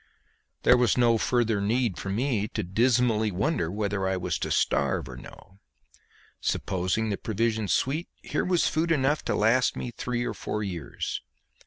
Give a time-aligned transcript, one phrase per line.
[0.63, 5.07] There was no further need for me to dismally wonder whether I was to starve
[5.07, 5.59] or no;
[6.39, 11.21] supposing the provisions sweet, here was food enough to last me three or four years.